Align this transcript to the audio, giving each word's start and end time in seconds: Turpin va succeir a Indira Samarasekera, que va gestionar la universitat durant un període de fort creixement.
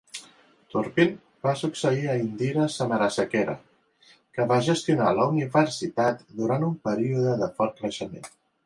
Turpin 0.75 1.11
va 1.47 1.53
succeir 1.59 2.07
a 2.13 2.15
Indira 2.21 2.65
Samarasekera, 2.77 3.55
que 4.39 4.49
va 4.53 4.61
gestionar 4.71 5.15
la 5.21 5.31
universitat 5.37 6.29
durant 6.43 6.71
un 6.73 6.79
període 6.91 7.41
de 7.45 7.55
fort 7.61 7.81
creixement. 7.85 8.31